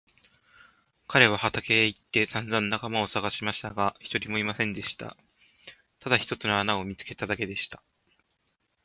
[1.07, 5.15] 彼は畑へ行ってさんざん仲間をさがしましたが、一人もいませんでした。
[5.99, 7.83] ただ一つの穴を見つけただけでした。